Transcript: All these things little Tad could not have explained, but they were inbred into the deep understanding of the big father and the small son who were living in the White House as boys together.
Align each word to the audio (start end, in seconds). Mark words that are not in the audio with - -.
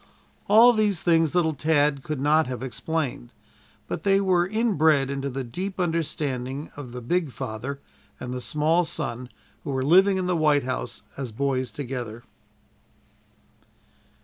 All 0.47 0.73
these 0.73 1.03
things 1.03 1.35
little 1.35 1.53
Tad 1.53 2.01
could 2.01 2.19
not 2.19 2.47
have 2.47 2.63
explained, 2.63 3.31
but 3.87 4.01
they 4.01 4.19
were 4.19 4.47
inbred 4.47 5.11
into 5.11 5.29
the 5.29 5.43
deep 5.43 5.79
understanding 5.79 6.71
of 6.75 6.91
the 6.91 7.03
big 7.03 7.31
father 7.31 7.79
and 8.19 8.33
the 8.33 8.41
small 8.41 8.83
son 8.83 9.29
who 9.63 9.69
were 9.69 9.85
living 9.85 10.17
in 10.17 10.25
the 10.25 10.35
White 10.35 10.63
House 10.63 11.03
as 11.17 11.31
boys 11.31 11.71
together. 11.71 12.23